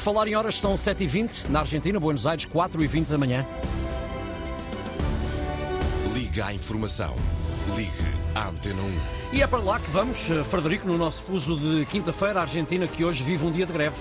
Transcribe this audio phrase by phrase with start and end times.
[0.00, 3.46] Por falar em horas, são 7h20 na Argentina, Buenos Aires, 4h20 da manhã.
[6.14, 7.14] Liga à informação.
[7.76, 7.90] Ligue
[8.34, 9.36] à Antena 1.
[9.36, 12.88] E é para lá que vamos, eh, Frederico, no nosso fuso de quinta-feira, a Argentina
[12.88, 13.96] que hoje vive um dia de greve.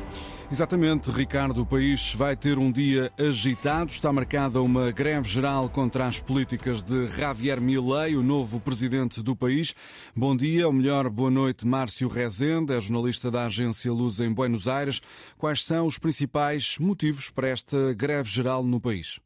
[0.51, 1.61] Exatamente, Ricardo.
[1.61, 3.91] O país vai ter um dia agitado.
[3.91, 9.35] Está marcada uma greve geral contra as políticas de Javier Milei, o novo presidente do
[9.35, 9.75] país.
[10.15, 14.67] Bom dia, ou melhor, boa noite, Márcio Rezende, é jornalista da agência Luz em Buenos
[14.67, 15.01] Aires.
[15.37, 19.19] Quais são os principais motivos para esta greve geral no país?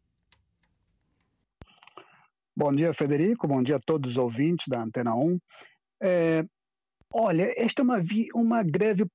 [2.53, 3.47] Bom dia, Federico.
[3.47, 5.39] Bom dia a todos os ouvintes da Antena 1.
[6.01, 6.45] É,
[7.13, 8.01] olha, esta é uma,
[8.35, 9.05] uma greve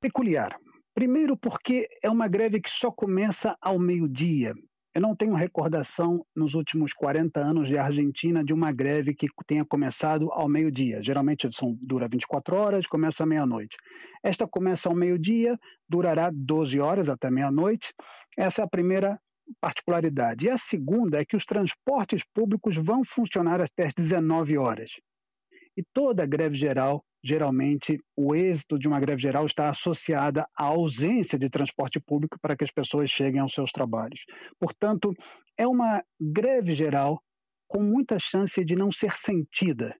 [0.00, 0.56] peculiar.
[0.94, 4.52] Primeiro, porque é uma greve que só começa ao meio-dia.
[4.94, 9.64] Eu não tenho recordação nos últimos 40 anos de Argentina de uma greve que tenha
[9.64, 11.02] começado ao meio-dia.
[11.02, 13.74] Geralmente são, dura 24 horas, começa à meia-noite.
[14.22, 17.94] Esta começa ao meio-dia, durará 12 horas até meia-noite.
[18.36, 19.18] Essa é a primeira
[19.62, 20.44] particularidade.
[20.44, 24.92] E a segunda é que os transportes públicos vão funcionar até as 19 horas.
[25.74, 31.38] E toda greve geral geralmente o êxito de uma greve geral está associada à ausência
[31.38, 34.24] de transporte público para que as pessoas cheguem aos seus trabalhos.
[34.58, 35.14] Portanto,
[35.56, 37.22] é uma greve geral
[37.68, 39.96] com muita chance de não ser sentida.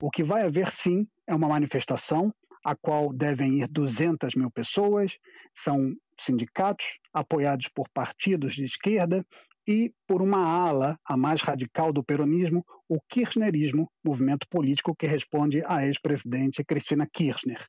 [0.00, 2.32] O que vai haver, sim, é uma manifestação
[2.64, 5.18] a qual devem ir 200 mil pessoas,
[5.54, 9.24] são sindicatos apoiados por partidos de esquerda
[9.66, 15.62] e por uma ala, a mais radical do peronismo, o kirchnerismo, movimento político que responde
[15.66, 17.64] à ex-presidente Cristina Kirchner.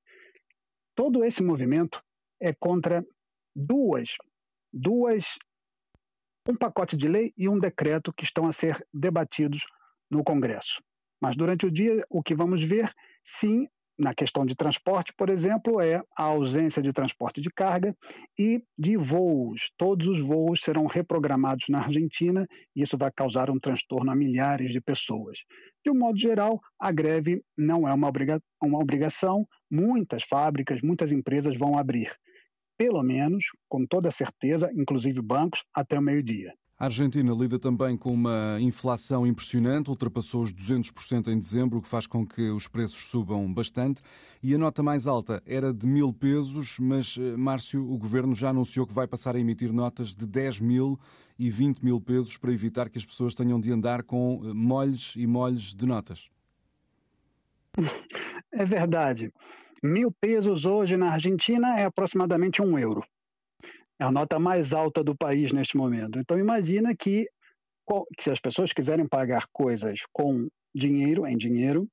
[0.95, 2.01] Todo esse movimento
[2.39, 3.05] é contra
[3.55, 4.15] duas,
[4.73, 5.37] duas,
[6.47, 9.65] um pacote de lei e um decreto que estão a ser debatidos
[10.09, 10.81] no Congresso.
[11.21, 12.91] Mas durante o dia, o que vamos ver,
[13.23, 13.67] sim,
[14.01, 17.95] na questão de transporte, por exemplo, é a ausência de transporte de carga
[18.37, 19.71] e de voos.
[19.77, 24.71] Todos os voos serão reprogramados na Argentina e isso vai causar um transtorno a milhares
[24.71, 25.37] de pessoas.
[25.85, 31.11] De um modo geral, a greve não é uma, obriga uma obrigação, muitas fábricas, muitas
[31.11, 32.11] empresas vão abrir.
[32.77, 36.53] Pelo menos, com toda certeza, inclusive bancos, até o meio-dia.
[36.81, 41.87] A Argentina lida também com uma inflação impressionante, ultrapassou os 200% em dezembro, o que
[41.87, 44.01] faz com que os preços subam bastante.
[44.41, 48.49] E a nota mais alta era de mil pesos, mas, eh, Márcio, o governo já
[48.49, 50.99] anunciou que vai passar a emitir notas de 10 mil
[51.37, 55.13] e 20 mil pesos para evitar que as pessoas tenham de andar com eh, molhos
[55.15, 56.31] e molhos de notas.
[58.53, 59.31] É verdade.
[59.81, 63.01] Mil pesos hoje na Argentina é aproximadamente um euro.
[64.01, 66.17] É a nota mais alta do país neste momento.
[66.17, 67.29] Então imagina que,
[68.17, 71.87] que se as pessoas quiserem pagar coisas com dinheiro, em dinheiro,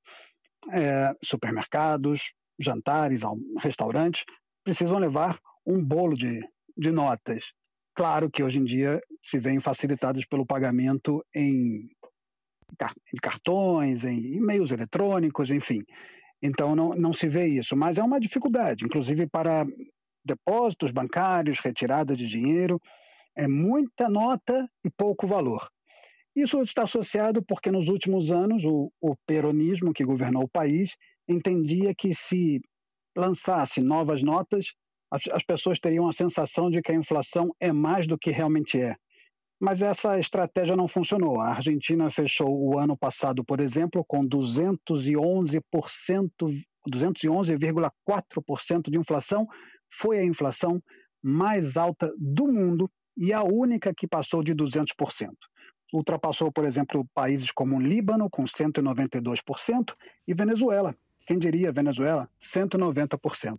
[0.73, 3.21] é, supermercados, jantares,
[3.59, 4.25] restaurantes,
[4.65, 6.41] precisam levar um bolo de,
[6.75, 7.53] de notas.
[7.95, 11.91] Claro que hoje em dia se vêem facilitadas pelo pagamento em,
[13.13, 15.85] em cartões, em e-mails eletrônicos, enfim.
[16.41, 19.67] Então não, não se vê isso, mas é uma dificuldade, inclusive para
[20.29, 22.81] depósitos bancários, retirada de dinheiro,
[23.37, 25.69] é muita nota e pouco valor.
[26.37, 30.97] Isso está associado porque nos últimos anos o, o peronismo que governou o país
[31.27, 32.61] entendia que se
[33.17, 34.73] lançasse novas notas,
[35.11, 38.81] as, as pessoas teriam a sensação de que a inflação é mais do que realmente
[38.81, 38.95] é.
[39.61, 41.41] Mas essa estratégia não funcionou.
[41.41, 45.61] A Argentina fechou o ano passado, por exemplo, com 211%,
[46.89, 49.47] 211,4% de inflação,
[49.91, 50.83] foi a inflação
[51.23, 55.31] mais alta do mundo e a única que passou de 200%.
[55.93, 59.95] Ultrapassou, por exemplo, países como o Líbano, com 192%,
[60.27, 60.95] e Venezuela.
[61.29, 62.27] Quem diria Venezuela?
[62.43, 63.59] 190%.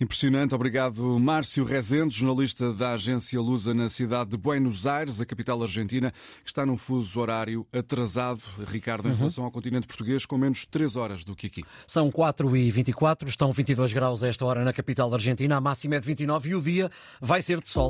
[0.00, 5.60] Impressionante, obrigado Márcio Rezende, jornalista da agência Lusa na cidade de Buenos Aires, a capital
[5.60, 9.16] argentina, que está num fuso horário atrasado, Ricardo, em uhum.
[9.16, 11.64] relação ao continente português, com menos 3 horas do que aqui.
[11.84, 15.96] São 4 e 24 estão 22 graus a esta hora na capital argentina, a máxima
[15.96, 17.86] é de 29 e o dia vai ser de sol.